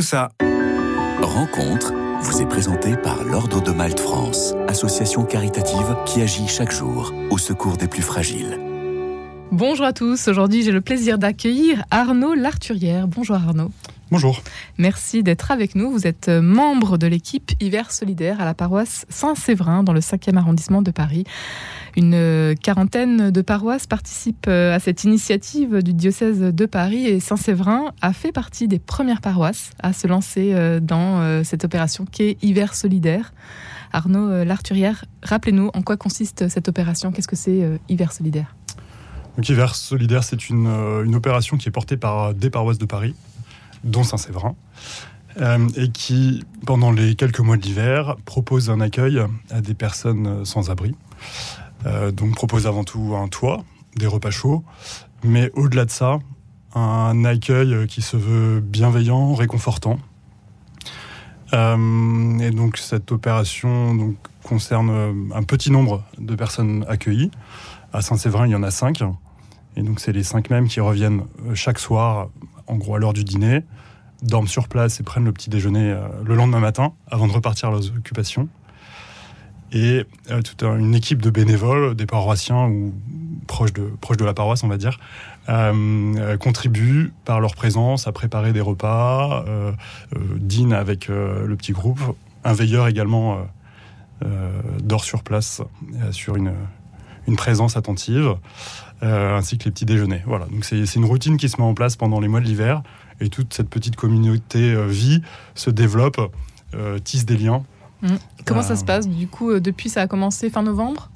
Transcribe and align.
ça. 0.00 0.30
Rencontre 1.20 1.92
vous 2.20 2.40
est 2.40 2.46
présentée 2.46 2.96
par 2.96 3.24
l'Ordre 3.24 3.60
de 3.60 3.72
Malte 3.72 3.98
France, 3.98 4.54
association 4.68 5.24
caritative 5.24 5.96
qui 6.06 6.22
agit 6.22 6.46
chaque 6.46 6.70
jour 6.70 7.12
au 7.30 7.38
secours 7.38 7.76
des 7.76 7.88
plus 7.88 8.02
fragiles. 8.02 8.60
Bonjour 9.50 9.86
à 9.86 9.92
tous, 9.92 10.28
aujourd'hui 10.28 10.62
j'ai 10.62 10.70
le 10.70 10.80
plaisir 10.80 11.18
d'accueillir 11.18 11.84
Arnaud 11.90 12.34
Larturière. 12.34 13.08
Bonjour 13.08 13.36
Arnaud. 13.36 13.70
Bonjour. 14.10 14.42
Merci 14.78 15.22
d'être 15.22 15.50
avec 15.50 15.74
nous. 15.74 15.90
Vous 15.90 16.06
êtes 16.06 16.28
membre 16.28 16.96
de 16.96 17.06
l'équipe 17.06 17.52
Hiver 17.60 17.92
Solidaire 17.92 18.40
à 18.40 18.46
la 18.46 18.54
paroisse 18.54 19.04
Saint-Séverin 19.10 19.82
dans 19.82 19.92
le 19.92 20.00
5e 20.00 20.36
arrondissement 20.36 20.80
de 20.80 20.90
Paris. 20.90 21.24
Une 21.96 22.54
quarantaine 22.62 23.30
de 23.30 23.42
paroisses 23.42 23.86
participent 23.86 24.46
euh, 24.46 24.74
à 24.74 24.78
cette 24.78 25.04
initiative 25.04 25.82
du 25.82 25.92
diocèse 25.92 26.40
de 26.40 26.66
Paris 26.66 27.06
et 27.06 27.18
Saint-Séverin 27.18 27.92
a 28.00 28.12
fait 28.12 28.30
partie 28.30 28.68
des 28.68 28.78
premières 28.78 29.20
paroisses 29.20 29.70
à 29.80 29.92
se 29.92 30.06
lancer 30.06 30.52
euh, 30.54 30.80
dans 30.80 31.20
euh, 31.20 31.42
cette 31.44 31.64
opération 31.64 32.04
qui 32.04 32.22
est 32.22 32.42
Hiver 32.42 32.74
Solidaire. 32.74 33.32
Arnaud 33.92 34.44
Larturière, 34.44 35.06
rappelez-nous 35.22 35.70
en 35.74 35.82
quoi 35.82 35.96
consiste 35.96 36.48
cette 36.48 36.68
opération, 36.68 37.10
qu'est-ce 37.10 37.26
que 37.26 37.36
c'est 37.36 37.80
Hiver 37.88 38.12
Solidaire? 38.12 38.54
Donc, 39.36 39.48
Hiver 39.48 39.74
Solidaire, 39.74 40.24
c'est 40.24 40.50
une, 40.50 40.66
une 40.66 41.14
opération 41.14 41.56
qui 41.56 41.70
est 41.70 41.72
portée 41.72 41.96
par 41.96 42.34
des 42.34 42.50
paroisses 42.50 42.76
de 42.76 42.84
Paris, 42.84 43.14
dont 43.84 44.02
Saint-Séverin, 44.02 44.54
euh, 45.40 45.68
et 45.76 45.90
qui, 45.90 46.44
pendant 46.66 46.90
les 46.90 47.14
quelques 47.14 47.40
mois 47.40 47.56
de 47.56 47.62
l'hiver, 47.62 48.16
propose 48.24 48.70
un 48.70 48.80
accueil 48.80 49.20
à 49.50 49.60
des 49.60 49.74
personnes 49.74 50.44
sans 50.44 50.70
abri. 50.70 50.94
Euh, 51.86 52.10
donc 52.10 52.34
propose 52.34 52.66
avant 52.66 52.82
tout 52.82 53.14
un 53.16 53.28
toit, 53.28 53.62
des 53.96 54.06
repas 54.06 54.30
chauds, 54.30 54.64
mais 55.22 55.50
au-delà 55.54 55.84
de 55.84 55.90
ça, 55.90 56.18
un 56.74 57.24
accueil 57.24 57.86
qui 57.86 58.02
se 58.02 58.16
veut 58.16 58.60
bienveillant, 58.60 59.34
réconfortant. 59.34 59.98
Euh, 61.54 62.38
et 62.40 62.50
donc 62.50 62.76
cette 62.76 63.12
opération 63.12 64.14
concerne 64.42 65.30
un 65.34 65.42
petit 65.44 65.70
nombre 65.70 66.02
de 66.18 66.34
personnes 66.34 66.84
accueillies. 66.88 67.30
À 67.92 68.02
Saint-Séverin, 68.02 68.46
il 68.46 68.50
y 68.50 68.56
en 68.56 68.62
a 68.62 68.70
cinq. 68.70 69.02
Et 69.76 69.82
donc 69.82 70.00
c'est 70.00 70.12
les 70.12 70.24
cinq 70.24 70.50
mêmes 70.50 70.66
qui 70.66 70.80
reviennent 70.80 71.22
chaque 71.54 71.78
soir 71.78 72.28
en 72.68 72.76
gros 72.76 72.94
à 72.94 72.98
l'heure 72.98 73.12
du 73.12 73.24
dîner, 73.24 73.64
dorment 74.22 74.48
sur 74.48 74.68
place 74.68 75.00
et 75.00 75.02
prennent 75.02 75.24
le 75.24 75.32
petit 75.32 75.50
déjeuner 75.50 75.92
euh, 75.92 76.06
le 76.24 76.34
lendemain 76.34 76.60
matin 76.60 76.92
avant 77.10 77.26
de 77.26 77.32
repartir 77.32 77.68
à 77.68 77.72
leurs 77.72 77.88
occupations. 77.96 78.48
Et 79.70 80.04
euh, 80.30 80.42
toute 80.42 80.62
une 80.62 80.94
équipe 80.94 81.20
de 81.20 81.30
bénévoles, 81.30 81.94
des 81.94 82.06
paroissiens 82.06 82.68
ou 82.68 82.94
proches 83.46 83.72
de, 83.72 83.82
proches 84.00 84.16
de 84.16 84.24
la 84.24 84.34
paroisse, 84.34 84.64
on 84.64 84.68
va 84.68 84.78
dire, 84.78 84.98
euh, 85.48 86.36
contribuent 86.38 87.12
par 87.24 87.40
leur 87.40 87.54
présence 87.54 88.06
à 88.06 88.12
préparer 88.12 88.52
des 88.52 88.60
repas, 88.60 89.44
dînent 90.36 90.72
avec 90.72 91.08
le 91.08 91.54
petit 91.56 91.72
groupe. 91.72 92.00
Un 92.44 92.52
veilleur 92.52 92.88
également 92.88 93.38
dort 94.82 95.04
sur 95.04 95.22
place, 95.22 95.62
sur 96.10 96.36
une, 96.36 96.52
une 97.28 97.36
présence 97.36 97.76
attentive. 97.76 98.34
Euh, 99.04 99.36
ainsi 99.36 99.58
que 99.58 99.66
les 99.66 99.70
petits 99.70 99.84
déjeuners. 99.84 100.24
Voilà, 100.26 100.46
donc 100.46 100.64
c'est 100.64 100.82
une 100.96 101.04
routine 101.04 101.36
qui 101.36 101.48
se 101.48 101.56
met 101.58 101.66
en 101.66 101.72
place 101.72 101.94
pendant 101.94 102.18
les 102.18 102.26
mois 102.26 102.40
de 102.40 102.46
l'hiver 102.46 102.82
et 103.20 103.28
toute 103.28 103.54
cette 103.54 103.70
petite 103.70 103.94
communauté 103.94 104.72
euh, 104.72 104.88
vit, 104.88 105.22
se 105.54 105.70
développe, 105.70 106.20
euh, 106.74 106.98
tisse 106.98 107.24
des 107.24 107.36
liens. 107.36 107.62
Mmh. 108.02 108.08
Comment 108.44 108.62
ça 108.62 108.74
se 108.74 108.84
passe 108.84 109.08
Du 109.08 109.28
coup, 109.28 109.60
depuis, 109.60 109.88
ça 109.88 110.02
a 110.02 110.06
commencé 110.08 110.50
fin 110.50 110.64
novembre? 110.64 111.10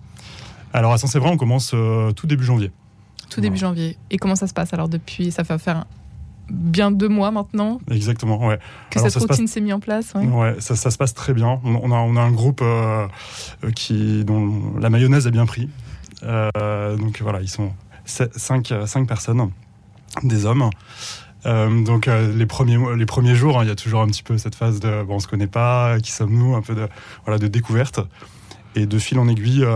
Alors 0.72 0.92
à 0.92 0.98
Saint-Séverin, 0.98 1.32
on 1.32 1.36
commence 1.36 1.74
tout 2.14 2.26
début 2.28 2.44
janvier. 2.44 2.70
Tout 3.30 3.40
début 3.40 3.56
janvier. 3.56 3.98
Et 4.10 4.16
comment 4.16 4.36
ça 4.36 4.46
se 4.46 4.54
passe 4.54 4.72
alors 4.72 4.88
depuis 4.88 5.32
Ça 5.32 5.42
fait 5.42 5.58
faire 5.58 5.84
bien 6.50 6.92
deux 6.92 7.08
mois 7.08 7.32
maintenant? 7.32 7.80
Exactement, 7.90 8.46
ouais. 8.46 8.60
Que 8.90 9.00
cette 9.00 9.16
routine 9.16 9.48
s'est 9.48 9.60
mise 9.60 9.72
en 9.72 9.80
place. 9.80 10.14
Ouais, 10.14 10.54
ça, 10.60 10.76
ça, 10.76 10.92
se 10.92 10.98
passe 10.98 11.14
très 11.14 11.34
bien. 11.34 11.60
On, 11.64 11.90
a, 11.90 11.96
on 11.96 12.16
a 12.16 12.20
un 12.20 12.30
groupe 12.30 12.62
qui, 13.74 14.24
dont 14.24 14.78
la 14.78 14.88
mayonnaise 14.88 15.26
a 15.26 15.30
bien 15.30 15.46
pris. 15.46 15.68
Euh, 16.22 16.96
donc 16.96 17.20
voilà, 17.20 17.40
ils 17.40 17.48
sont 17.48 17.72
5 18.04 18.72
cinq, 18.86 19.06
personnes, 19.06 19.50
des 20.22 20.46
hommes. 20.46 20.70
Euh, 21.44 21.82
donc 21.82 22.06
euh, 22.06 22.32
les 22.32 22.46
premiers 22.46 22.78
les 22.96 23.06
premiers 23.06 23.34
jours, 23.34 23.58
hein, 23.58 23.64
il 23.64 23.68
y 23.68 23.72
a 23.72 23.74
toujours 23.74 24.00
un 24.00 24.06
petit 24.06 24.22
peu 24.22 24.38
cette 24.38 24.54
phase 24.54 24.78
de 24.78 25.02
bon, 25.02 25.16
on 25.16 25.18
se 25.18 25.26
connaît 25.26 25.48
pas, 25.48 25.98
qui 26.00 26.12
sommes-nous, 26.12 26.54
un 26.54 26.62
peu 26.62 26.74
de 26.74 26.88
voilà 27.24 27.38
de 27.38 27.48
découverte. 27.48 28.00
Et 28.74 28.86
de 28.86 28.98
fil 28.98 29.18
en 29.18 29.28
aiguille, 29.28 29.66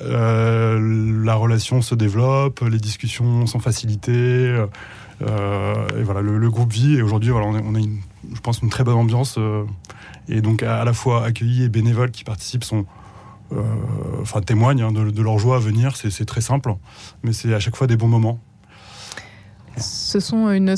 la 0.00 1.34
relation 1.34 1.80
se 1.80 1.94
développe, 1.94 2.60
les 2.60 2.78
discussions 2.78 3.46
sont 3.46 3.60
facilitées. 3.60 4.66
et 5.20 6.02
voilà, 6.02 6.20
le, 6.20 6.50
groupe 6.50 6.72
vit. 6.72 6.96
Et 6.96 7.02
aujourd'hui, 7.02 7.30
voilà, 7.30 7.46
on 7.46 7.74
a, 7.74 7.78
une, 7.78 8.00
je 8.34 8.40
pense, 8.40 8.60
une 8.60 8.68
très 8.68 8.84
bonne 8.84 8.96
ambiance. 8.96 9.38
et 10.28 10.42
donc 10.42 10.62
à, 10.62 10.84
la 10.84 10.92
fois 10.92 11.24
accueillis 11.24 11.62
et 11.62 11.68
bénévoles 11.70 12.10
qui 12.10 12.24
participent 12.24 12.64
sont 12.64 12.80
euh, 12.80 13.01
enfin 14.20 14.40
témoignent 14.40 14.82
hein, 14.82 14.92
de, 14.92 15.22
leur 15.22 15.38
joie 15.38 15.56
à 15.56 15.58
venir. 15.58 15.96
C'est 15.96 16.24
très 16.24 16.40
simple, 16.40 16.74
mais 17.22 17.32
c'est 17.32 17.54
à 17.54 17.60
chaque 17.60 17.76
fois 17.76 17.86
des 17.86 17.96
bons 17.96 18.08
moments. 18.08 18.38
Ce 19.76 20.20
sont 20.20 20.50
une, 20.50 20.76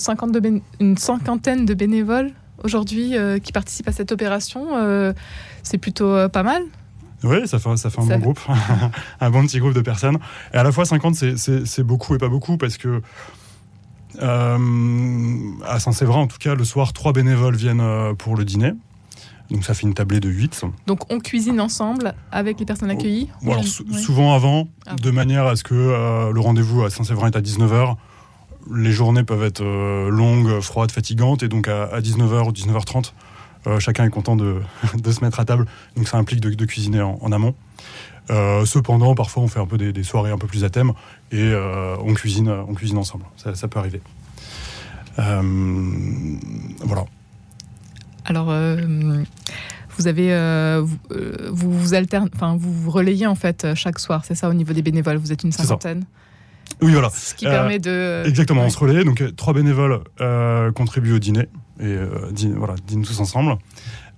une 0.80 0.96
cinquantaine 0.96 1.66
de 1.66 1.74
bénévoles 1.74 2.32
aujourd'hui 2.62 3.16
euh, 3.16 3.38
qui 3.38 3.52
participent 3.52 3.88
à 3.88 3.92
cette 3.92 4.12
opération. 4.12 4.76
Euh, 4.76 5.12
c'est 5.62 5.78
plutôt 5.78 6.28
pas 6.28 6.42
mal. 6.42 6.62
Oui, 7.24 7.48
ça 7.48 7.58
fait, 7.58 7.76
ça 7.76 7.90
fait 7.90 8.00
un 8.00 8.06
bon 8.06 8.18
groupe, 8.18 8.40
un 9.20 9.30
bon 9.30 9.46
petit 9.46 9.58
groupe 9.58 9.72
de 9.72 9.80
personnes. 9.80 10.18
Et 10.52 10.56
à 10.56 10.62
la 10.62 10.72
fois 10.72 10.84
50, 10.84 11.14
c'est 11.14 11.82
beaucoup 11.82 12.14
et 12.14 12.18
pas 12.18 12.28
beaucoup 12.28 12.56
parce 12.56 12.76
que 12.76 13.00
à 14.20 15.80
Saint-Séverin, 15.80 16.20
en 16.20 16.26
tout 16.28 16.38
cas, 16.38 16.54
le 16.54 16.64
soir, 16.64 16.92
trois 16.92 17.12
bénévoles 17.12 17.56
viennent 17.56 18.14
pour 18.16 18.36
le 18.36 18.44
dîner. 18.44 18.72
Donc 19.54 19.64
ça 19.64 19.72
fait 19.72 19.86
une 19.86 19.94
tablée 19.94 20.18
de 20.18 20.28
8. 20.28 20.64
Donc 20.88 21.12
on 21.12 21.20
cuisine 21.20 21.60
ensemble 21.60 22.14
avec 22.32 22.58
les 22.58 22.66
personnes 22.66 22.90
accueillies 22.90 23.28
Souvent 23.92 24.34
avant, 24.34 24.66
ah. 24.84 24.96
de 24.96 25.10
manière 25.12 25.46
à 25.46 25.54
ce 25.54 25.62
que 25.62 25.74
euh, 25.74 26.32
le 26.32 26.40
rendez-vous 26.40 26.82
à 26.82 26.90
Saint-Séverin 26.90 27.28
est 27.28 27.36
à 27.36 27.40
19h. 27.40 27.94
Les 28.74 28.90
journées 28.90 29.22
peuvent 29.22 29.44
être 29.44 29.62
euh, 29.62 30.10
longues, 30.10 30.60
froides, 30.60 30.90
fatigantes, 30.90 31.44
et 31.44 31.48
donc 31.48 31.68
à, 31.68 32.00
19h 32.00 32.48
ou 32.48 32.50
19h30, 32.50 33.12
euh, 33.68 33.78
chacun 33.78 34.04
est 34.04 34.10
content 34.10 34.34
de, 34.36 34.60
se 35.08 35.24
mettre 35.24 35.38
à 35.38 35.44
table. 35.44 35.66
Donc 35.96 36.08
ça 36.08 36.16
implique 36.16 36.40
de, 36.40 36.64
cuisiner 36.64 37.00
en, 37.00 37.30
amont. 37.30 37.54
cependant, 38.28 39.14
parfois 39.14 39.44
on 39.44 39.48
fait 39.48 39.60
un 39.60 39.66
peu 39.66 39.78
des, 39.78 40.02
soirées 40.02 40.32
un 40.32 40.38
peu 40.38 40.48
plus 40.48 40.64
à 40.64 40.70
thème, 40.70 40.94
et 41.30 41.54
on, 42.04 42.12
cuisine, 42.14 42.48
on 42.48 42.74
cuisine 42.74 42.98
ensemble. 42.98 43.24
Ça, 43.36 43.54
ça 43.54 43.68
peut 43.68 43.78
arriver. 43.78 44.00
voilà. 45.16 47.04
Alors, 48.24 48.50
euh, 48.50 48.76
vous 49.96 50.06
avez, 50.06 50.32
euh, 50.32 50.84
euh, 51.12 51.50
vous, 51.50 51.72
vous, 51.72 51.94
alterne, 51.94 52.28
enfin, 52.34 52.56
vous 52.58 52.90
relayez 52.90 53.26
en 53.26 53.34
fait 53.34 53.66
chaque 53.74 53.98
soir, 53.98 54.24
c'est 54.24 54.34
ça 54.34 54.48
au 54.48 54.54
niveau 54.54 54.72
des 54.72 54.82
bénévoles. 54.82 55.16
Vous 55.16 55.32
êtes 55.32 55.44
une 55.44 55.52
cinquantaine. 55.52 56.04
Oui, 56.80 56.92
voilà. 56.92 57.10
Ce 57.10 57.34
qui 57.34 57.44
permet 57.44 57.78
de. 57.78 58.24
Exactement, 58.26 58.62
on 58.62 58.70
se 58.70 58.78
relaie. 58.78 59.04
Donc, 59.04 59.22
trois 59.36 59.52
bénévoles 59.52 60.00
contribuent 60.74 61.14
au 61.14 61.18
dîner 61.18 61.48
et 61.80 61.96
dînent, 62.32 62.56
voilà, 62.56 62.74
dînent 62.86 63.04
tous 63.04 63.20
ensemble. 63.20 63.56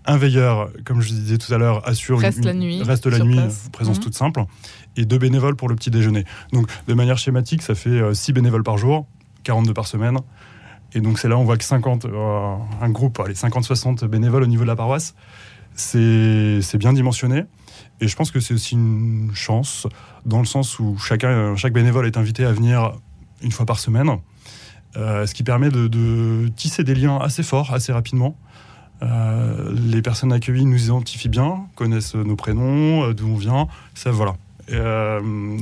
Un 0.08 0.18
veilleur, 0.18 0.70
comme 0.84 1.00
je 1.00 1.08
disais 1.08 1.36
tout 1.36 1.52
à 1.52 1.58
l'heure, 1.58 1.86
assure 1.88 2.20
reste 2.20 2.44
la 2.44 2.54
nuit, 2.54 2.80
reste 2.80 3.06
la 3.06 3.18
nuit, 3.18 3.40
présence 3.72 3.96
mhm. 3.96 4.04
toute 4.04 4.14
simple, 4.14 4.44
et 4.96 5.04
deux 5.04 5.18
bénévoles 5.18 5.56
pour 5.56 5.68
le 5.68 5.74
petit 5.74 5.90
déjeuner. 5.90 6.24
Donc, 6.52 6.68
de 6.86 6.94
manière 6.94 7.18
schématique, 7.18 7.62
ça 7.62 7.74
fait 7.74 8.14
six 8.14 8.32
bénévoles 8.32 8.62
par 8.62 8.78
jour, 8.78 9.08
42 9.42 9.74
par 9.74 9.88
semaine. 9.88 10.18
Et 10.96 11.00
donc 11.02 11.18
c'est 11.18 11.28
là 11.28 11.36
on 11.36 11.44
voit 11.44 11.58
que 11.58 11.64
50, 11.64 12.06
euh, 12.06 12.56
un 12.80 12.88
groupe, 12.88 13.20
allez, 13.20 13.34
50-60 13.34 14.06
bénévoles 14.06 14.42
au 14.42 14.46
niveau 14.46 14.62
de 14.62 14.68
la 14.68 14.76
paroisse, 14.76 15.14
c'est 15.74 16.78
bien 16.78 16.94
dimensionné. 16.94 17.44
Et 18.00 18.08
je 18.08 18.16
pense 18.16 18.30
que 18.30 18.40
c'est 18.40 18.54
aussi 18.54 18.74
une 18.76 19.30
chance, 19.34 19.86
dans 20.24 20.38
le 20.38 20.46
sens 20.46 20.78
où 20.78 20.96
chacun, 20.96 21.54
chaque 21.54 21.74
bénévole 21.74 22.06
est 22.06 22.16
invité 22.16 22.46
à 22.46 22.52
venir 22.52 22.94
une 23.42 23.52
fois 23.52 23.66
par 23.66 23.78
semaine, 23.78 24.10
euh, 24.96 25.26
ce 25.26 25.34
qui 25.34 25.42
permet 25.42 25.68
de, 25.68 26.48
tisser 26.56 26.82
des 26.82 26.94
liens 26.94 27.18
assez 27.18 27.42
forts, 27.42 27.74
assez 27.74 27.92
rapidement. 27.92 28.34
Euh, 29.02 29.74
les 29.74 30.00
personnes 30.00 30.32
accueillies 30.32 30.64
nous 30.64 30.86
identifient 30.86 31.28
bien, 31.28 31.66
connaissent 31.74 32.14
nos 32.14 32.36
prénoms, 32.36 33.12
d'où 33.12 33.28
on 33.28 33.36
vient, 33.36 33.68
ça 33.94 34.10
voilà. 34.12 34.34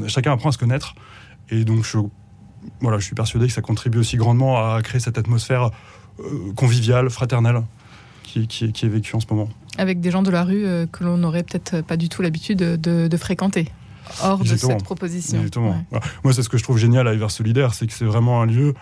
chacun 0.06 0.32
apprend 0.32 0.50
à 0.50 0.52
se 0.52 0.58
connaître. 0.58 0.94
Et 1.50 1.64
donc 1.64 1.82
je 1.82 1.98
voilà, 2.81 2.99
je 2.99 3.05
suis 3.05 3.14
persuadé 3.14 3.46
que 3.46 3.52
ça 3.52 3.62
contribue 3.62 3.99
aussi 3.99 4.16
grandement 4.16 4.56
à 4.56 4.81
créer 4.82 5.00
cette 5.00 5.19
atmosphère 5.19 5.70
euh, 6.20 6.52
conviviale, 6.55 7.11
fraternelle 7.11 7.62
qui, 8.22 8.46
qui, 8.46 8.64
est 8.64 8.88
vécue 8.88 9.14
en 9.14 9.20
ce 9.20 9.26
moment. 9.31 9.49
Avec 9.78 10.00
des 10.00 10.11
gens 10.11 10.22
de 10.22 10.31
la 10.31 10.44
rue 10.44 10.64
euh, 10.64 10.87
que 10.87 11.05
l'on 11.05 11.16
n'aurait 11.16 11.43
peut-être 11.43 11.82
pas 11.82 11.96
du 11.96 12.08
tout 12.08 12.22
l'habitude 12.22 12.58
de, 12.58 13.16
fréquenter 13.16 13.69
hors 14.22 14.38
de 14.38 14.56
cette 14.56 14.82
proposition. 14.82 15.44
Moi, 16.25 16.32
c'est 16.32 16.43
ce 16.43 16.49
que 16.49 16.58
je 16.58 16.62
trouve 16.62 16.78
génial 16.78 17.06
à 17.08 17.14
Hiver 17.14 17.31
Solidaire, 17.31 17.75
c'est 17.75 17.87
que 17.87 17.93
c'est 17.93 18.05
vraiment 18.05 18.43
un 18.43 18.46
lieu 18.46 18.75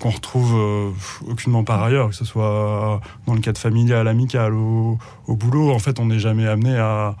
qu'on 0.00 0.10
retrouve 0.10 0.54
euh, 0.56 0.90
aucunement 1.30 1.64
par 1.64 1.82
ailleurs, 1.82 2.10
que 2.10 2.14
ce 2.14 2.24
soit 2.24 3.00
dans 3.26 3.34
le 3.34 3.40
cadre 3.40 3.58
familial, 3.58 4.08
amical, 4.08 4.54
au, 4.54 4.98
au 5.26 5.36
boulot. 5.36 5.70
En 5.70 5.78
fait, 5.78 6.00
on 6.00 6.06
n'est 6.06 6.18
jamais 6.18 6.46
amené 6.46 6.76
à, 6.76 7.16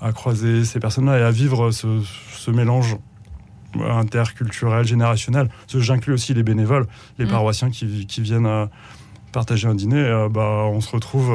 à, 0.00 0.12
croiser 0.12 0.64
ces 0.64 0.78
personnes-là 0.78 1.18
et 1.18 1.22
à 1.22 1.30
vivre 1.30 1.72
ce, 1.72 2.00
ce 2.32 2.50
mélange 2.50 2.96
interculturel, 3.78 4.84
générationnel. 4.84 5.48
J'inclus 5.68 6.12
aussi 6.12 6.34
les 6.34 6.42
bénévoles, 6.42 6.86
les 7.18 7.26
mm. 7.26 7.28
paroissiens 7.28 7.70
qui, 7.70 8.06
viennent, 8.20 8.68
partager 9.32 9.68
un 9.68 9.74
dîner, 9.74 10.26
bah, 10.30 10.64
on 10.66 10.80
se 10.80 10.90
retrouve 10.90 11.32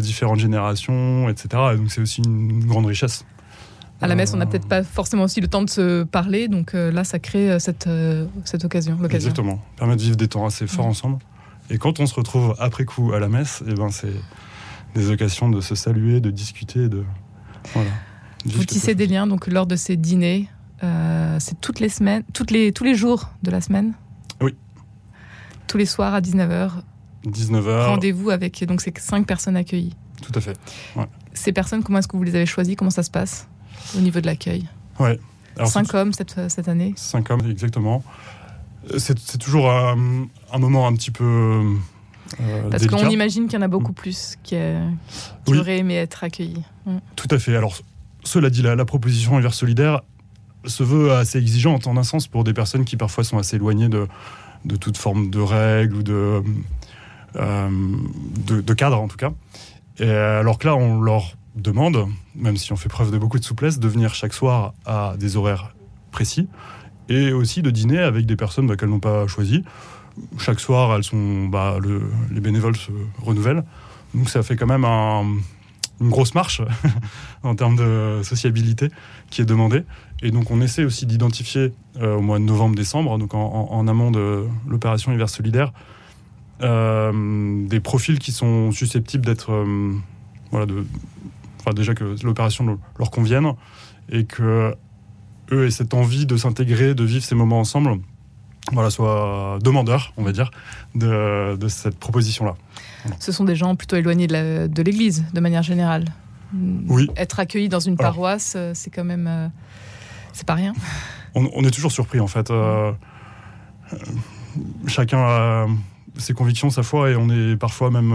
différentes 0.00 0.40
générations, 0.40 1.28
etc. 1.28 1.48
Et 1.74 1.76
donc 1.76 1.90
c'est 1.90 2.00
aussi 2.00 2.22
une 2.22 2.64
grande 2.66 2.86
richesse. 2.86 3.24
À 4.02 4.06
la 4.06 4.14
messe, 4.14 4.32
on 4.32 4.38
n'a 4.38 4.46
peut-être 4.46 4.68
pas 4.68 4.82
forcément 4.82 5.24
aussi 5.24 5.42
le 5.42 5.48
temps 5.48 5.62
de 5.62 5.68
se 5.68 6.04
parler, 6.04 6.48
donc 6.48 6.72
là, 6.72 7.04
ça 7.04 7.18
crée 7.18 7.58
cette, 7.60 7.88
cette 8.44 8.64
occasion, 8.64 8.98
Exactement. 9.10 9.62
Permet 9.76 9.96
de 9.96 10.02
vivre 10.02 10.16
des 10.16 10.28
temps 10.28 10.46
assez 10.46 10.66
forts 10.66 10.86
ensemble. 10.86 11.18
Et 11.70 11.78
quand 11.78 12.00
on 12.00 12.06
se 12.06 12.14
retrouve 12.14 12.54
après 12.58 12.84
coup 12.84 13.12
à 13.12 13.20
la 13.20 13.28
messe, 13.28 13.62
et 13.66 13.70
eh 13.70 13.74
ben 13.74 13.90
c'est 13.90 14.12
des 14.94 15.10
occasions 15.10 15.48
de 15.48 15.60
se 15.60 15.76
saluer, 15.76 16.20
de 16.20 16.30
discuter, 16.30 16.88
de 16.88 17.04
voilà. 17.72 17.90
Vous 18.44 18.64
tissez 18.64 18.94
des 18.94 19.06
liens 19.06 19.26
donc 19.26 19.46
lors 19.46 19.66
de 19.66 19.76
ces 19.76 19.96
dîners. 19.96 20.48
Euh, 20.82 21.36
c'est 21.38 21.60
toutes 21.60 21.80
les 21.80 21.88
semaines, 21.88 22.22
toutes 22.32 22.50
les, 22.50 22.72
tous 22.72 22.84
les 22.84 22.94
jours 22.94 23.30
de 23.42 23.50
la 23.50 23.60
semaine 23.60 23.94
Oui. 24.40 24.54
Tous 25.66 25.76
les 25.76 25.86
soirs 25.86 26.14
à 26.14 26.20
19h 26.20 26.70
19h. 27.26 27.86
Rendez-vous 27.86 28.30
avec 28.30 28.64
donc 28.64 28.80
ces 28.80 28.92
cinq 28.98 29.26
personnes 29.26 29.56
accueillies. 29.56 29.94
Tout 30.22 30.32
à 30.34 30.40
fait. 30.40 30.56
Ces 31.34 31.52
personnes, 31.52 31.82
comment 31.82 31.98
est-ce 31.98 32.08
que 32.08 32.16
vous 32.16 32.22
les 32.22 32.34
avez 32.34 32.46
choisies? 32.46 32.76
Comment 32.76 32.90
ça 32.90 33.02
se 33.02 33.10
passe 33.10 33.46
au 33.96 34.00
niveau 34.00 34.20
de 34.20 34.26
l'accueil? 34.26 34.68
Ouais. 34.98 35.18
cinq 35.66 35.92
hommes 35.94 36.12
cette, 36.12 36.48
cette 36.48 36.68
année 36.68 36.94
Cinq 36.96 37.30
hommes, 37.30 37.42
exactement. 37.48 38.02
C'est 38.96 39.38
toujours 39.38 39.70
un, 39.70 39.96
moment 40.58 40.86
un 40.86 40.94
petit 40.94 41.10
peu. 41.10 41.62
Euh, 42.40 42.70
Parce 42.70 42.86
qu'on 42.86 43.08
imagine 43.10 43.48
qu'il 43.48 43.58
y 43.58 43.62
en 43.62 43.64
a 43.64 43.68
beaucoup 43.68 43.92
mm. 43.92 43.96
plus 43.96 44.36
qui, 44.42 44.56
auraient 45.46 45.78
aimé 45.78 45.96
être 45.96 46.24
accueillis. 46.24 46.64
Mm. 46.86 46.98
Tout 47.16 47.28
à 47.30 47.38
fait. 47.38 47.54
Alors, 47.54 47.76
cela 48.24 48.48
dit, 48.48 48.62
la, 48.62 48.76
la 48.76 48.84
proposition 48.86 49.32
Univers 49.32 49.54
Solidaire 49.54 50.02
se 50.64 50.82
veut 50.82 51.12
assez 51.12 51.38
exigeante 51.38 51.86
en 51.86 51.96
un 51.96 52.02
sens 52.02 52.28
pour 52.28 52.44
des 52.44 52.52
personnes 52.52 52.84
qui 52.84 52.96
parfois 52.96 53.24
sont 53.24 53.38
assez 53.38 53.56
éloignées 53.56 53.88
de, 53.88 54.06
toute 54.76 54.96
forme 54.96 55.30
de 55.30 55.40
règles 55.40 55.96
ou 55.96 56.02
de, 56.02 56.42
euh, 57.36 58.74
cadre 58.76 59.00
en 59.00 59.08
tout 59.08 59.16
cas. 59.16 59.32
Et 59.98 60.10
alors 60.10 60.58
que 60.58 60.66
là, 60.66 60.76
on 60.76 61.00
leur 61.00 61.36
demande, 61.56 62.06
même 62.34 62.56
si 62.56 62.72
on 62.72 62.76
fait 62.76 62.88
preuve 62.88 63.10
de 63.10 63.18
beaucoup 63.18 63.38
de 63.38 63.44
souplesse, 63.44 63.78
de 63.78 63.88
venir 63.88 64.14
chaque 64.14 64.32
soir 64.32 64.72
à 64.86 65.14
des 65.18 65.36
horaires 65.36 65.74
précis 66.10 66.48
et 67.08 67.32
aussi 67.32 67.62
de 67.62 67.70
dîner 67.70 67.98
avec 67.98 68.26
des 68.26 68.36
personnes 68.36 68.66
bah, 68.66 68.76
qu'elles 68.76 68.88
n'ont 68.88 69.00
pas 69.00 69.26
choisies. 69.26 69.64
Chaque 70.38 70.60
soir, 70.60 70.94
elles 70.96 71.04
sont, 71.04 71.46
bah, 71.46 71.78
les 72.30 72.40
bénévoles 72.40 72.76
se 72.76 72.90
renouvellent. 73.22 73.64
Donc 74.14 74.28
ça 74.28 74.42
fait 74.42 74.56
quand 74.56 74.66
même 74.66 74.84
une 76.00 76.08
grosse 76.08 76.34
marche 76.34 76.62
en 77.42 77.54
termes 77.54 77.76
de 77.76 78.22
sociabilité 78.22 78.88
qui 79.30 79.42
est 79.42 79.44
demandée. 79.44 79.84
Et 80.22 80.30
donc 80.30 80.50
on 80.50 80.60
essaie 80.60 80.84
aussi 80.84 81.06
d'identifier 81.06 81.72
euh, 82.00 82.16
au 82.16 82.20
mois 82.20 82.38
de 82.38 82.44
novembre-décembre, 82.44 83.18
donc 83.18 83.34
en, 83.34 83.88
amont 83.88 84.10
de 84.10 84.46
l'opération 84.68 85.12
Hiver 85.12 85.28
Solidaire, 85.28 85.72
euh, 86.62 87.66
des 87.66 87.80
profils 87.80 88.18
qui 88.18 88.32
sont 88.32 88.70
susceptibles 88.72 89.24
d'être, 89.24 89.52
euh, 89.52 89.94
voilà, 90.50 90.66
déjà 91.74 91.94
que 91.94 92.16
l'opération 92.22 92.78
leur 92.98 93.10
convienne 93.10 93.52
et 94.10 94.24
que 94.24 94.74
eux 95.52 95.66
aient 95.66 95.70
cette 95.70 95.94
envie 95.94 96.26
de 96.26 96.36
s'intégrer, 96.36 96.94
de 96.94 97.04
vivre 97.04 97.24
ces 97.24 97.34
moments 97.34 97.60
ensemble, 97.60 97.98
voilà, 98.72 98.90
soient 98.90 99.58
demandeurs, 99.62 100.12
on 100.16 100.22
va 100.22 100.32
dire, 100.32 100.50
de, 100.94 101.56
cette 101.68 101.98
proposition-là. 101.98 102.56
Ce 103.18 103.32
sont 103.32 103.44
des 103.44 103.56
gens 103.56 103.76
plutôt 103.76 103.96
éloignés 103.96 104.26
de 104.26 104.82
l'Église, 104.82 105.24
de, 105.32 105.40
manière 105.40 105.62
générale. 105.62 106.04
Oui. 106.88 107.08
Être 107.16 107.40
accueilli 107.40 107.68
dans 107.68 107.80
une 107.80 107.96
paroisse, 107.96 108.54
euh, 108.56 108.72
c'est 108.74 108.90
quand 108.90 109.04
même, 109.04 109.26
euh, 109.28 109.48
c'est 110.32 110.46
pas 110.46 110.54
rien. 110.54 110.72
On, 111.34 111.62
est 111.62 111.70
toujours 111.70 111.92
surpris 111.92 112.18
en 112.18 112.26
fait. 112.26 112.50
Euh, 112.50 112.92
chacun 114.88 115.18
a 115.20 115.66
ses 116.16 116.34
convictions, 116.34 116.70
sa 116.70 116.82
foi, 116.82 117.10
et 117.10 117.16
on 117.16 117.30
est 117.30 117.56
parfois 117.56 117.90
même 117.90 118.12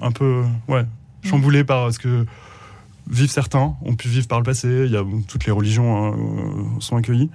un 0.00 0.12
peu, 0.12 0.44
ouais, 0.68 0.86
chamboulé 1.24 1.64
par 1.64 1.92
ce 1.92 1.98
que 1.98 2.24
vivent 3.08 3.30
certains, 3.30 3.74
ont 3.82 3.96
pu 3.96 4.06
vivre 4.06 4.28
par 4.28 4.38
le 4.38 4.44
passé. 4.44 4.84
Il 4.86 4.92
y 4.92 4.96
a 4.96 5.02
toutes 5.26 5.44
les 5.44 5.52
religions 5.52 6.06
hein, 6.06 6.16
sont 6.78 6.96
accueillies, 6.96 7.30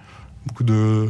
beaucoup 0.45 0.63
de 0.63 1.09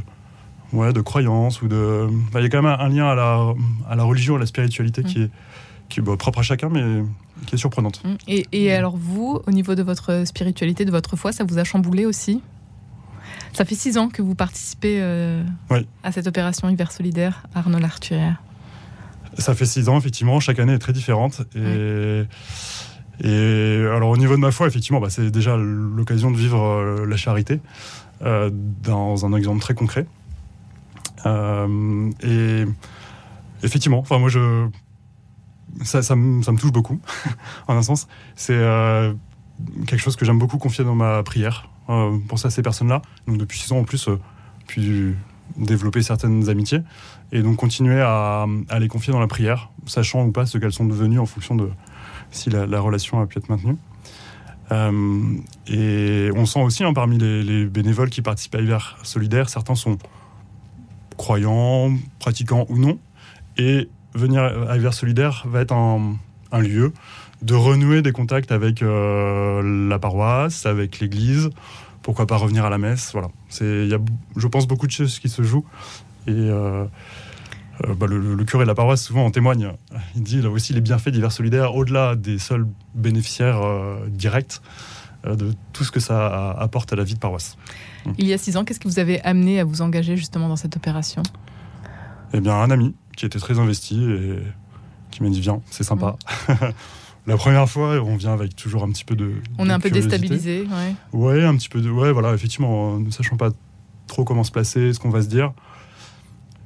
ouais, 0.73 0.93
de 0.93 1.01
croyances 1.01 1.61
ou 1.61 1.67
de. 1.67 2.07
il 2.35 2.41
y 2.41 2.45
a 2.45 2.49
quand 2.49 2.61
même 2.61 2.77
un 2.79 2.89
lien 2.89 3.07
à 3.07 3.15
la 3.15 3.53
à 3.89 3.95
la 3.95 4.03
religion, 4.03 4.35
à 4.35 4.39
la 4.39 4.45
spiritualité 4.45 5.03
qui 5.03 5.19
mm. 5.19 5.23
est 5.23 5.29
qui 5.89 5.99
est 5.99 6.03
bah, 6.03 6.17
propre 6.17 6.39
à 6.39 6.43
chacun, 6.43 6.69
mais 6.69 7.03
qui 7.45 7.55
est 7.55 7.57
surprenante. 7.57 8.01
Mm. 8.03 8.41
Et, 8.51 8.71
alors 8.71 8.97
vous, 8.97 9.39
au 9.45 9.51
niveau 9.51 9.75
de 9.75 9.83
votre 9.83 10.23
spiritualité, 10.25 10.85
de 10.85 10.91
votre 10.91 11.15
foi, 11.15 11.31
ça 11.31 11.43
vous 11.43 11.59
a 11.59 11.63
chamboulé 11.63 12.05
aussi? 12.05 12.41
Ça 13.53 13.65
fait 13.65 13.75
six 13.75 13.97
ans 13.97 14.09
que 14.09 14.21
vous 14.21 14.35
participez 14.35 14.97
euh, 14.99 15.43
à 16.03 16.11
cette 16.11 16.27
opération 16.27 16.69
Hiver 16.69 16.91
Solidaire, 16.91 17.43
Arnaud 17.53 17.79
Larturière. 17.79 18.41
Ça 19.37 19.53
fait 19.53 19.65
six 19.65 19.89
ans, 19.89 19.97
effectivement. 19.97 20.39
Chaque 20.39 20.59
année 20.59 20.73
est 20.73 20.79
très 20.79 20.93
différente. 20.93 21.41
Et. 21.55 22.23
Et 23.23 23.77
alors 23.95 24.09
au 24.09 24.17
niveau 24.17 24.35
de 24.35 24.41
ma 24.41 24.51
foi, 24.51 24.67
effectivement, 24.67 24.99
bah, 24.99 25.09
c'est 25.09 25.31
déjà 25.31 25.55
l'occasion 25.57 26.31
de 26.31 26.37
vivre 26.37 26.61
euh, 26.61 27.05
la 27.05 27.17
charité 27.17 27.61
euh, 28.21 28.49
dans 28.51 29.25
un 29.25 29.33
exemple 29.35 29.61
très 29.61 29.73
concret. 29.73 30.05
Euh, 31.25 32.11
et 32.21 32.65
effectivement, 33.63 33.99
enfin 33.99 34.19
moi 34.19 34.29
je 34.29 34.67
ça, 35.83 36.01
ça, 36.01 36.15
me, 36.15 36.57
touche 36.57 36.71
beaucoup 36.71 36.99
en 37.67 37.75
un 37.75 37.81
sens. 37.81 38.07
C'est 38.35 38.59
quelque 39.87 39.99
chose 39.99 40.15
que 40.15 40.25
j'aime 40.25 40.39
beaucoup 40.39 40.57
confier 40.57 40.83
dans 40.83 40.95
ma 40.95 41.21
prière. 41.23 41.69
penser 41.87 42.47
à 42.47 42.49
ces 42.49 42.61
personnes-là. 42.61 43.01
Donc 43.27 43.37
depuis 43.37 43.59
six 43.59 43.71
ans 43.71 43.79
en 43.79 43.83
plus, 43.83 44.09
puis 44.67 45.15
développer 45.57 46.01
certaines 46.01 46.49
amitiés 46.49 46.81
et 47.31 47.41
donc 47.41 47.57
continuer 47.57 48.01
à, 48.01 48.45
à, 48.69 48.79
les 48.79 48.87
confier 48.87 49.13
dans 49.13 49.19
la 49.19 49.27
prière, 49.27 49.69
sachant 49.85 50.25
ou 50.25 50.31
pas 50.31 50.45
ce 50.45 50.57
qu'elles 50.57 50.73
sont 50.73 50.85
devenues 50.85 51.19
en 51.19 51.25
fonction 51.25 51.55
de, 51.55 51.69
si 52.31 52.49
la, 52.49 52.79
relation 52.79 53.19
a 53.19 53.25
pu 53.25 53.39
être 53.39 53.49
maintenue. 53.49 53.77
Euh, 54.71 55.37
et 55.67 56.29
on 56.35 56.45
sent 56.45 56.61
aussi 56.61 56.83
hein, 56.83 56.93
parmi 56.93 57.17
les, 57.17 57.65
bénévoles 57.65 58.09
qui 58.09 58.21
participent 58.21 58.55
à 58.55 58.61
Hiver 58.61 58.97
Solidaire, 59.03 59.49
certains 59.49 59.75
sont 59.75 59.97
croyants, 61.17 61.93
pratiquants 62.19 62.65
ou 62.69 62.77
non. 62.77 62.99
Et 63.57 63.89
venir 64.13 64.43
à 64.43 64.77
Hiver 64.77 64.93
Solidaire 64.93 65.43
va 65.47 65.61
être 65.61 65.73
un, 65.73 66.17
lieu 66.59 66.93
de 67.41 67.53
renouer 67.53 68.01
des 68.01 68.13
contacts 68.13 68.51
avec 68.51 68.81
euh, 68.81 69.87
la 69.89 69.99
paroisse, 69.99 70.65
avec 70.65 70.99
l'église. 70.99 71.49
Pourquoi 72.01 72.27
pas 72.27 72.37
revenir 72.37 72.63
à 72.65 72.69
la 72.69 72.77
messe 72.77 73.11
Voilà. 73.11 73.27
Il 73.59 73.87
y 73.87 73.93
a, 73.93 73.99
je 74.37 74.47
pense, 74.47 74.67
beaucoup 74.67 74.87
de 74.87 74.91
choses 74.91 75.19
qui 75.19 75.29
se 75.29 75.43
jouent. 75.43 75.65
Et. 76.27 76.31
Euh, 76.31 76.85
euh, 77.83 77.93
bah, 77.93 78.07
le, 78.07 78.41
curé 78.45 78.63
de 78.63 78.69
la 78.69 78.73
paroisse 78.73 79.03
souvent 79.03 79.25
en 79.25 79.31
témoigne. 79.31 79.73
Il 80.15 80.23
dit 80.23 80.41
là 80.41 80.49
aussi 80.49 80.71
les 80.71 80.79
bienfaits 80.79 81.09
divers 81.09 81.33
solidaires, 81.33 81.75
au-delà 81.75 82.15
des 82.15 82.39
seuls 82.39 82.65
bénéficiaires 82.93 83.59
directs, 84.07 84.61
de 85.25 85.53
tout 85.73 85.83
ce 85.83 85.91
que 85.91 85.99
ça 85.99 86.51
apporte 86.51 86.93
à 86.93 86.95
la 86.95 87.03
vie 87.03 87.15
de 87.15 87.19
paroisse. 87.19 87.57
Il 88.17 88.27
y 88.27 88.33
a 88.33 88.37
six 88.37 88.57
ans, 88.57 88.63
qu'est-ce 88.63 88.79
qui 88.79 88.87
vous 88.87 88.99
avait 88.99 89.21
amené 89.21 89.59
à 89.59 89.63
vous 89.63 89.81
engager 89.81 90.17
justement 90.17 90.47
dans 90.47 90.55
cette 90.55 90.75
opération? 90.75 91.23
Eh 92.33 92.39
bien, 92.39 92.53
un 92.53 92.69
ami 92.69 92.95
qui 93.15 93.25
était 93.25 93.39
très 93.39 93.59
investi 93.59 94.03
et 94.03 94.39
qui 95.11 95.23
m'a 95.23 95.29
dit 95.29 95.41
Viens, 95.41 95.61
c'est 95.71 95.83
sympa. 95.83 96.17
Hum. 96.49 96.55
la 97.27 97.37
première 97.37 97.69
fois, 97.69 98.01
on 98.03 98.15
vient 98.17 98.33
avec 98.33 98.55
toujours 98.55 98.83
un 98.83 98.91
petit 98.91 99.05
peu 99.05 99.15
de. 99.15 99.33
On 99.57 99.69
est 99.69 99.73
un 99.73 99.79
peu 99.79 99.89
déstabilisé, 99.89 100.67
ouais. 100.69 100.95
Ouais, 101.13 101.43
un 101.43 101.55
petit 101.55 101.69
peu 101.69 101.81
de. 101.81 101.89
Ouais, 101.89 102.11
voilà, 102.11 102.33
effectivement, 102.33 102.99
ne 102.99 103.09
sachant 103.09 103.37
pas 103.37 103.51
trop 104.07 104.23
comment 104.23 104.43
se 104.43 104.51
placer, 104.51 104.93
ce 104.93 104.99
qu'on 104.99 105.09
va 105.09 105.21
se 105.21 105.27
dire. 105.27 105.53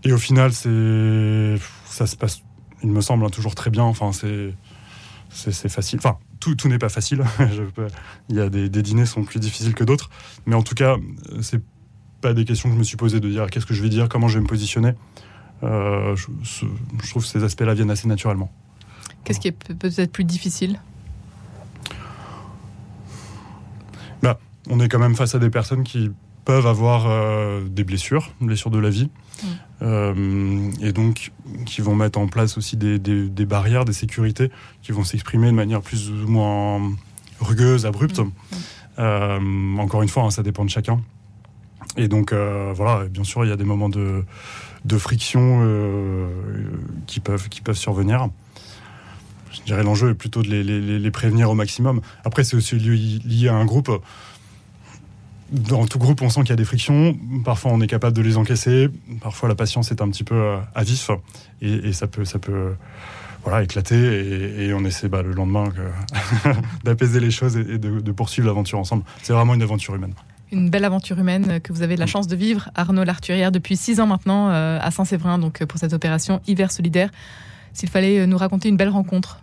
Et 0.04 0.12
au 0.12 0.18
final, 0.18 0.54
c'est 0.54 1.56
ça 1.86 2.08
se 2.08 2.16
passe, 2.16 2.42
il 2.84 2.90
me 2.90 3.02
semble, 3.02 3.26
hein, 3.26 3.30
toujours 3.30 3.56
très 3.56 3.70
bien. 3.70 3.84
Enfin, 3.84 4.12
c'est 4.12 4.54
c'est 5.30 5.70
facile. 5.70 6.00
Enfin, 6.00 6.18
tout, 6.40 6.56
tout 6.56 6.68
n'est 6.68 6.80
pas 6.80 6.90
facile. 6.90 7.24
il 8.30 8.36
y 8.36 8.40
a 8.40 8.50
des, 8.50 8.70
des, 8.70 8.82
dîners 8.82 9.06
sont 9.06 9.24
plus 9.24 9.40
difficiles 9.40 9.74
que 9.74 9.84
d'autres, 9.84 10.10
mais 10.46 10.56
en 10.56 10.64
tout 10.64 10.76
cas, 10.76 10.96
c'est 11.42 11.62
pas 12.22 12.34
des 12.34 12.46
questions 12.46 12.70
que 12.70 12.76
je 12.76 12.80
me 12.80 12.84
suis 12.84 12.98
posées 12.98 13.20
de 13.20 13.30
dire 13.30 13.48
qu'est-ce 13.48 13.66
que 13.66 13.74
je 13.74 13.82
vais 13.82 13.90
dire, 13.90 14.10
comment 14.10 14.28
je 14.28 14.38
vais 14.38 14.44
me 14.44 14.48
positionner. 14.48 14.94
Euh, 15.64 16.16
je, 16.16 16.28
je, 16.44 17.10
trouve 17.10 17.24
que 17.24 17.30
ces 17.30 17.44
aspects-là 17.44 17.74
viennent 17.74 17.92
assez 17.92 18.08
naturellement. 18.08 18.52
Qu'est-ce 19.24 19.40
qui 19.40 19.50
est 19.50 19.74
peut-être 19.74 20.12
plus 20.12 20.24
difficile? 20.24 20.80
Bah, 24.22 24.40
On 24.70 24.80
est 24.80 24.88
quand 24.88 25.00
même 25.00 25.16
face 25.16 25.36
à 25.36 25.40
des 25.40 25.50
personnes 25.50 25.84
qui 25.84 26.12
peuvent 26.50 26.66
avoir 26.66 27.06
euh, 27.06 27.62
des 27.64 27.84
blessures, 27.84 28.32
blessures 28.42 28.72
de 28.72 28.80
la 28.80 28.90
vie, 28.90 29.12
euh, 29.84 30.72
et 30.82 30.92
donc 30.94 31.32
qui 31.68 31.82
vont 31.82 31.94
mettre 31.94 32.18
en 32.18 32.26
place 32.26 32.58
aussi 32.58 32.76
des, 32.76 33.46
barrières, 33.46 33.86
des 33.86 33.94
sécurités, 33.94 34.50
qui 34.82 34.92
vont 34.92 35.04
s'exprimer 35.04 35.46
de 35.46 35.56
manière 35.56 35.82
plus 35.82 36.10
ou 36.10 36.28
moins 36.28 36.82
rugueuse, 37.40 37.86
abrupte. 37.86 38.20
Euh, 38.98 39.78
encore 39.78 40.02
une 40.02 40.10
fois, 40.10 40.24
hein, 40.24 40.32
ça 40.32 40.42
dépend 40.42 40.66
de 40.66 40.72
chacun. 40.72 41.02
Et 41.98 42.08
donc 42.08 42.34
voilà, 42.34 43.06
bien 43.06 43.24
sûr, 43.24 43.46
il 43.46 43.50
y 43.50 43.54
a 43.54 43.56
des 43.56 43.64
moments 43.64 43.90
de, 43.90 44.26
friction 44.98 46.28
qui, 47.06 47.20
peuvent, 47.20 47.48
qui 47.50 47.62
peuvent 47.62 47.78
survenir. 47.78 48.30
Je 49.52 49.62
dirais 49.68 49.84
l'enjeu 49.84 50.10
est 50.10 50.16
plutôt 50.16 50.42
de 50.42 50.48
les, 50.48 50.64
les, 50.98 51.12
prévenir 51.12 51.52
au 51.52 51.54
maximum. 51.54 52.02
Après, 52.26 52.44
c'est 52.44 52.56
aussi 52.56 52.76
lié 52.80 53.50
à 53.50 53.54
un 53.54 53.66
groupe 53.66 53.92
dans 55.52 55.86
tout 55.86 56.00
groupe, 56.00 56.22
on 56.22 56.30
sent 56.30 56.42
qu'il 56.42 56.50
y 56.50 56.54
a 56.54 56.58
des 56.58 56.66
frictions. 56.66 57.18
Parfois, 57.44 57.72
on 57.74 57.82
est 57.82 57.88
capable 57.88 58.16
de 58.16 58.22
les 58.22 58.38
encaisser. 58.38 58.90
Parfois, 59.22 59.50
la 59.50 59.56
patience 59.56 59.92
est 59.92 60.02
un 60.02 60.10
petit 60.10 60.24
peu 60.24 60.36
euh, 60.36 60.58
à 60.76 60.84
vif 60.84 61.10
et, 61.62 61.92
ça 61.94 62.08
peut, 62.08 62.26
ça 62.26 62.40
peut 62.40 62.76
voilà, 63.44 63.64
éclater. 63.64 63.96
Et, 64.66 64.74
on 64.74 64.84
essaie 64.86 65.10
bah, 65.10 65.22
le 65.22 65.32
lendemain 65.32 65.66
d'apaiser 66.84 67.20
les 67.20 67.32
choses 67.32 67.58
et, 67.58 67.78
de, 67.78 68.12
poursuivre 68.12 68.48
l'aventure 68.48 68.80
ensemble. 68.80 69.04
C'est 69.24 69.34
vraiment 69.34 69.54
une 69.54 69.64
aventure 69.64 69.96
humaine. 69.96 70.14
Une 70.52 70.70
belle 70.70 70.86
aventure 70.86 71.20
humaine 71.20 71.60
que 71.62 71.74
vous 71.74 71.84
avez 71.84 71.96
la 71.96 72.08
chance 72.08 72.28
de 72.28 72.36
vivre, 72.36 72.70
Arnaud 72.74 73.04
Larturière, 73.04 73.52
depuis 73.52 73.78
six 73.78 74.00
ans 74.00 74.08
maintenant 74.08 74.50
euh, 74.50 74.80
à 74.82 74.90
Saint-Séverin, 74.90 75.38
donc 75.38 75.64
pour 75.66 75.80
cette 75.80 75.94
opération 75.94 76.42
Hiver 76.48 76.72
solidaire. 76.72 77.10
S'il 77.74 77.90
fallait 77.90 78.26
nous 78.26 78.38
raconter 78.38 78.68
une 78.68 78.78
belle 78.78 78.90
rencontre 78.90 79.42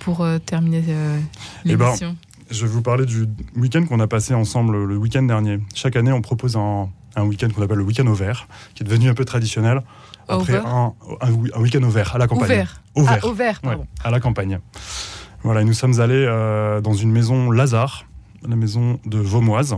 pour 0.00 0.26
terminer 0.46 0.82
eh 0.86 1.76
ben, 1.76 1.86
l'émission. 1.86 2.16
Je 2.50 2.64
vais 2.64 2.72
vous 2.72 2.82
parler 2.82 3.04
du 3.04 3.26
week-end 3.56 3.84
qu'on 3.84 4.00
a 4.00 4.06
passé 4.06 4.32
ensemble 4.32 4.84
le 4.84 4.96
week-end 4.96 5.22
dernier. 5.22 5.60
Chaque 5.74 5.96
année, 5.96 6.12
on 6.12 6.22
propose 6.22 6.56
un, 6.56 6.88
week-end 7.18 7.48
qu'on 7.54 7.62
appelle 7.62 7.78
le 7.78 7.84
week-end 7.84 8.06
au 8.06 8.14
vert, 8.14 8.48
qui 8.74 8.82
est 8.82 8.86
devenu 8.86 9.08
un 9.08 9.14
peu 9.14 9.24
traditionnel. 9.24 9.82
Après 10.28 10.56
un, 10.56 10.94
un, 11.20 11.60
week-end 11.60 11.82
au 11.82 11.90
vert, 11.90 12.14
à 12.14 12.18
la 12.18 12.26
campagne. 12.26 12.66
Au 12.94 13.02
vert. 13.04 13.24
Au 13.24 13.32
vert, 13.32 13.60
ah, 13.64 13.76
à 14.04 14.10
la 14.10 14.20
campagne. 14.20 14.60
Voilà, 15.42 15.62
nous 15.62 15.74
sommes 15.74 16.00
allés 16.00 16.24
euh, 16.26 16.80
dans 16.80 16.94
une 16.94 17.12
maison 17.12 17.50
Lazare, 17.50 18.06
la 18.46 18.56
maison 18.56 18.98
de 19.04 19.18
Vaumoise, 19.18 19.76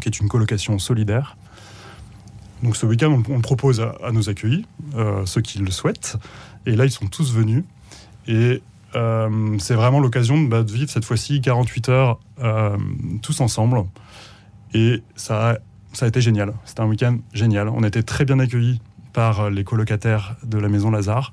qui 0.00 0.08
est 0.08 0.20
une 0.20 0.28
colocation 0.28 0.78
solidaire. 0.78 1.36
Donc 2.62 2.76
ce 2.76 2.86
week-end, 2.86 3.22
on, 3.28 3.40
propose 3.40 3.80
à, 3.80 4.12
nos 4.12 4.28
accueillis, 4.28 4.66
euh, 4.94 5.26
ceux 5.26 5.40
qui 5.40 5.58
le 5.58 5.70
souhaitent. 5.72 6.16
Et 6.64 6.76
là, 6.76 6.84
ils 6.84 6.92
sont 6.92 7.06
tous 7.06 7.32
venus. 7.32 7.64
Et 8.28 8.62
euh, 8.94 9.56
c'est 9.58 9.74
vraiment 9.74 10.00
l'occasion 10.00 10.40
bah, 10.42 10.62
de, 10.62 10.72
vivre 10.72 10.90
cette 10.90 11.04
fois-ci 11.04 11.40
48 11.40 11.88
heures 11.88 12.20
euh, 12.42 12.76
tous 13.22 13.40
ensemble. 13.40 13.84
Et 14.74 15.02
ça, 15.16 15.58
ça 15.92 16.06
a 16.06 16.08
été 16.08 16.20
génial. 16.20 16.54
C'était 16.64 16.80
un 16.80 16.86
week-end 16.86 17.18
génial. 17.32 17.68
On 17.68 17.82
a 17.82 17.88
été 17.88 18.02
très 18.02 18.24
bien 18.24 18.38
accueillis 18.38 18.80
par 19.12 19.50
les 19.50 19.64
colocataires 19.64 20.36
de 20.42 20.58
la 20.58 20.68
maison 20.68 20.90
Lazare, 20.90 21.32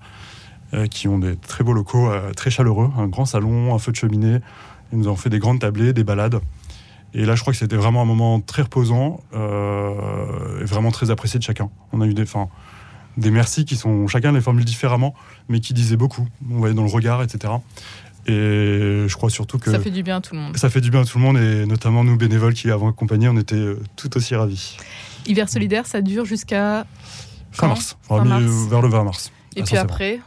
euh, 0.74 0.88
qui 0.88 1.08
ont 1.08 1.20
des 1.20 1.38
très 1.38 1.64
beaux 1.64 1.74
locaux, 1.74 2.12
très 2.36 2.50
chaleureux, 2.50 2.90
un 2.98 3.08
grand 3.08 3.26
salon, 3.26 3.74
un 3.74 3.80
feu 3.80 3.92
de 3.92 3.98
cheminée. 3.98 4.40
Ils 4.92 5.00
nous 5.00 5.08
ont 5.08 5.16
fait 5.16 5.30
des 5.30 5.40
grandes 5.40 5.60
tablées, 5.60 5.94
des 5.94 6.04
balades. 6.04 6.40
Et 7.14 7.26
là, 7.26 7.36
je 7.36 7.42
crois 7.42 7.54
que 7.54 7.60
c'était 7.60 7.76
vraiment 7.76 8.02
un 8.02 8.06
moment 8.06 8.40
très 8.40 8.64
reposant 8.64 9.20
et 9.34 10.64
vraiment 10.66 10.92
très 10.92 11.10
apprécié 11.10 11.40
de 11.40 11.44
chacun. 11.44 11.70
On 11.92 12.02
a 12.02 12.06
eu 12.06 12.14
des, 12.14 12.26
fins 12.26 12.50
des 13.20 13.32
merci 13.32 13.66
qui 13.66 13.76
sont 13.76 14.08
chacun 14.08 14.32
les 14.32 14.42
formules 14.42 14.66
différemment, 14.66 15.14
mais 15.48 15.60
qui 15.60 15.74
disaient 15.74 15.98
beaucoup. 15.98 16.28
On 16.52 16.58
voyait 16.58 16.74
dans 16.74 16.84
le 16.84 16.90
regard, 16.90 17.22
etc. 17.22 17.54
Et 18.26 19.06
je 19.08 19.16
crois 19.16 19.30
surtout 19.30 19.58
que. 19.58 19.72
Ça 19.72 19.80
fait 19.80 19.92
du 19.92 20.04
bien 20.04 20.18
à 20.18 20.22
tout 20.22 20.36
le 20.36 20.42
monde. 20.42 20.58
Ça 20.58 20.70
fait 20.70 20.82
du 20.82 20.92
bien 20.92 21.02
à 21.02 21.06
tout 21.06 21.18
le 21.18 21.24
monde, 21.24 21.38
et 21.38 21.66
notamment 21.66 22.04
nous, 22.04 22.18
bénévoles 22.18 22.54
qui 22.54 22.70
avons 22.70 22.90
accompagné, 22.90 23.28
on 23.30 23.38
était 23.38 23.56
euh, 23.56 23.82
tout 23.96 24.16
aussi 24.18 24.36
ravis. 24.36 24.78
Hiver 25.26 25.50
solidaire, 25.50 25.86
ça 25.86 26.02
dure 26.02 26.26
jusqu'à. 26.26 26.86
Fin 27.52 27.68
mars, 27.68 27.98
vers 28.10 28.82
le 28.82 28.88
20 28.88 29.04
mars. 29.04 29.32
Et 29.56 29.64
puis 29.64 29.78
après. 29.78 30.20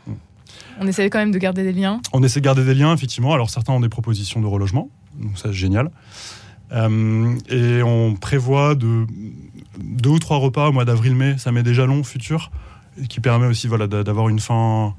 On 0.81 0.87
essaie 0.87 1.09
quand 1.11 1.19
même 1.19 1.31
de 1.31 1.39
garder 1.39 1.63
des 1.63 1.73
liens. 1.73 2.01
On 2.13 2.23
essaie 2.23 2.41
de 2.41 2.45
garder 2.45 2.65
des 2.65 2.75
liens, 2.75 2.93
effectivement. 2.95 3.33
Alors 3.33 3.51
certains 3.51 3.73
ont 3.73 3.81
des 3.81 3.91
propositions 3.91 4.41
de 4.41 4.47
relogement, 4.47 4.89
donc 5.21 5.39
ça 5.39 5.49
c'est 5.49 5.53
génial. 5.53 5.91
Euh, 6.73 7.37
et 7.49 7.83
on 7.83 8.15
prévoit 8.15 8.75
de 8.75 9.07
deux 9.79 10.11
ou 10.11 10.19
trois 10.19 10.39
repas 10.39 10.69
au 10.69 10.73
mois 10.73 10.85
d'avril-mai, 10.85 11.37
ça 11.39 11.53
met 11.53 11.63
déjà 11.63 11.87
long 11.87 12.03
futur, 12.03 12.51
qui 13.09 13.21
permet 13.21 13.47
aussi 13.47 13.69
voilà, 13.69 13.87
d'avoir 13.87 14.29
une 14.29 14.41
fin 14.41 14.95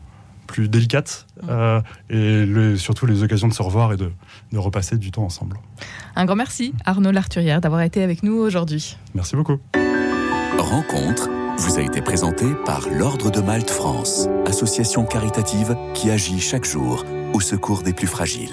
plus 0.47 0.67
délicate 0.67 1.25
euh, 1.47 1.81
et 2.09 2.75
surtout 2.77 3.05
les 3.05 3.23
occasions 3.23 3.47
de 3.47 3.53
se 3.53 3.61
revoir 3.61 3.93
et 3.93 3.97
de, 3.97 4.11
de, 4.51 4.57
repasser 4.57 4.97
du 4.97 5.09
temps 5.09 5.23
ensemble. 5.23 5.57
Un 6.15 6.25
grand 6.25 6.35
merci 6.35 6.73
Arnaud 6.85 7.11
Larturière 7.11 7.61
d'avoir 7.61 7.81
été 7.81 8.03
avec 8.03 8.23
nous 8.23 8.35
aujourd'hui. 8.35 8.97
Merci 9.15 9.35
beaucoup. 9.35 9.57
Rencontre 10.57 11.29
vous 11.57 11.77
a 11.77 11.81
été 11.81 12.01
présentée 12.01 12.55
par 12.65 12.89
l'Ordre 12.89 13.29
de 13.29 13.39
Malte 13.39 13.69
France, 13.69 14.27
association 14.45 15.05
caritative 15.05 15.77
qui 15.93 16.09
agit 16.09 16.39
chaque 16.39 16.65
jour 16.65 17.05
au 17.33 17.39
secours 17.39 17.83
des 17.83 17.93
plus 17.93 18.07
fragiles. 18.07 18.49